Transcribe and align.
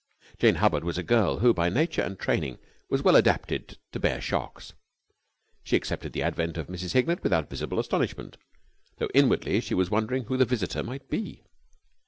Jane 0.39 0.55
Hubbard 0.55 0.83
was 0.83 0.97
a 0.97 1.03
girl 1.03 1.41
who 1.41 1.53
by 1.53 1.69
nature 1.69 2.01
and 2.01 2.17
training 2.17 2.57
was 2.89 3.03
well 3.03 3.15
adapted 3.15 3.77
to 3.91 3.99
bear 3.99 4.19
shocks. 4.19 4.73
She 5.63 5.75
accepted 5.75 6.11
the 6.13 6.23
advent 6.23 6.57
of 6.57 6.65
Mrs. 6.69 6.93
Hignett 6.93 7.21
without 7.21 7.51
visible 7.51 7.77
astonishment, 7.79 8.37
though 8.97 9.09
inwardly 9.13 9.61
she 9.61 9.75
was 9.75 9.91
wondering 9.91 10.23
who 10.23 10.37
the 10.37 10.45
visitor 10.45 10.81
might 10.81 11.07
be. 11.07 11.43